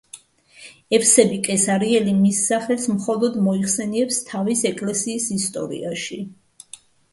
[0.97, 6.23] ევსები კესარიელი მის სახელს მხოლოდ მოიხსენიებს თავის „ეკლესიის ისტორიაში“.